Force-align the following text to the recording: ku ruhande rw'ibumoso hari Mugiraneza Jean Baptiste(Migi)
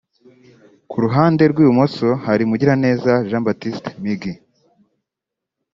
ku 0.89 0.97
ruhande 1.05 1.43
rw'ibumoso 1.51 2.09
hari 2.25 2.43
Mugiraneza 2.49 3.13
Jean 3.27 3.43
Baptiste(Migi) 3.47 4.31